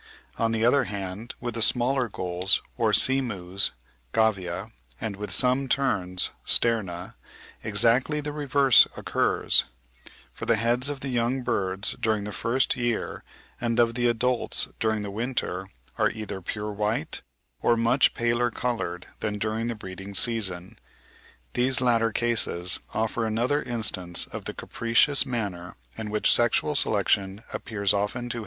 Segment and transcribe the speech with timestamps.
[0.39, 3.69] On the other hand, with the smaller gulls, or sea mews
[4.15, 7.13] (Gavia), and with some terns (Sterna),
[7.63, 9.65] exactly the reverse occurs;
[10.33, 13.23] for the heads of the young birds during the first year,
[13.61, 15.67] and of the adults during the winter,
[15.99, 17.21] are either pure white,
[17.61, 20.79] or much paler coloured than during the breeding season.
[21.53, 27.93] These latter cases offer another instance of the capricious manner in which sexual selection appears
[27.93, 28.39] often to have acted.